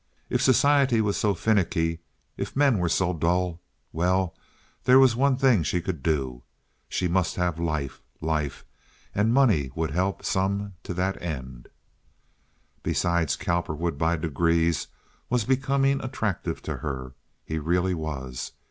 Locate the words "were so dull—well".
2.79-4.33